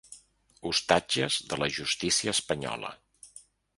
[0.69, 2.95] Ostatges de la justícia espanyola